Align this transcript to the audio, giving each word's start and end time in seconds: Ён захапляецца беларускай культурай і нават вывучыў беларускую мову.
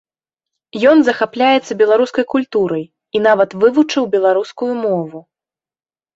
Ён 0.91 0.97
захапляецца 1.09 1.77
беларускай 1.81 2.25
культурай 2.35 2.85
і 3.19 3.23
нават 3.27 3.49
вывучыў 3.67 4.03
беларускую 4.19 4.73
мову. 4.83 5.19